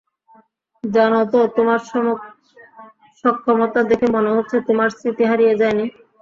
জানো 0.83 1.19
তো, 1.31 1.39
তোমার 1.55 1.79
সক্ষমতা 3.23 3.79
দেখে 3.89 4.07
মনে 4.15 4.31
হচ্ছে 4.35 4.57
তোমার 4.67 4.89
স্মৃতি 4.97 5.23
হারিয়ে 5.29 5.53
যায় 5.61 5.75
নি। 5.79 5.85